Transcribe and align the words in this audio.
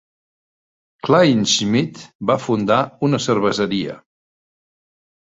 Kleinschmidt 1.07 1.99
va 2.31 2.37
fundar 2.45 2.79
una 3.09 3.21
cerveseria. 3.27 3.99